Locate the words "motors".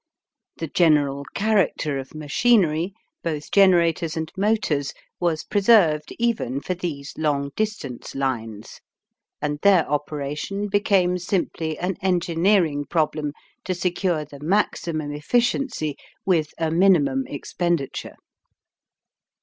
4.35-4.95